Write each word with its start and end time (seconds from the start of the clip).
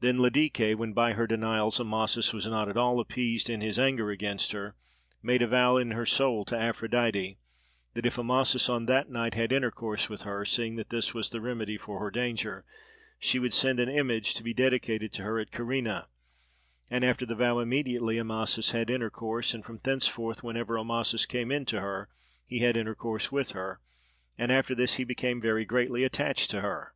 Then 0.00 0.16
Ladike, 0.18 0.74
when 0.76 0.94
by 0.94 1.12
her 1.12 1.28
denials 1.28 1.78
Amasis 1.78 2.32
was 2.32 2.44
not 2.44 2.68
at 2.68 2.76
all 2.76 2.98
appeased 2.98 3.48
in 3.48 3.60
his 3.60 3.78
anger 3.78 4.10
against 4.10 4.50
her, 4.50 4.74
made 5.22 5.42
a 5.42 5.46
vow 5.46 5.76
in 5.76 5.92
her 5.92 6.04
soul 6.04 6.44
to 6.46 6.56
Aphrodite, 6.56 7.38
that 7.94 8.04
if 8.04 8.18
Amasis 8.18 8.68
on 8.68 8.86
that 8.86 9.10
night 9.10 9.34
had 9.34 9.52
intercourse 9.52 10.08
with 10.10 10.22
her 10.22 10.44
(seeing 10.44 10.74
that 10.74 10.90
this 10.90 11.14
was 11.14 11.30
the 11.30 11.40
remedy 11.40 11.78
for 11.78 12.00
her 12.00 12.10
danger), 12.10 12.64
she 13.20 13.38
would 13.38 13.54
send 13.54 13.78
an 13.78 13.88
image 13.88 14.34
to 14.34 14.42
be 14.42 14.52
dedicated 14.52 15.12
to 15.12 15.22
her 15.22 15.38
at 15.38 15.52
Kyrene; 15.52 16.02
and 16.90 17.04
after 17.04 17.24
the 17.24 17.36
vow 17.36 17.60
immediately 17.60 18.18
Amasis 18.18 18.72
had 18.72 18.90
intercourse, 18.90 19.54
and 19.54 19.64
from 19.64 19.78
thenceforth 19.84 20.42
whenever 20.42 20.80
Amasis 20.80 21.26
came 21.26 21.52
in 21.52 21.64
to 21.66 21.78
her 21.78 22.08
he 22.44 22.58
had 22.58 22.76
intercourse 22.76 23.30
with 23.30 23.52
her; 23.52 23.80
and 24.36 24.50
after 24.50 24.74
this 24.74 24.94
he 24.94 25.04
became 25.04 25.40
very 25.40 25.64
greatly 25.64 26.02
attached 26.02 26.50
to 26.50 26.60
her. 26.60 26.92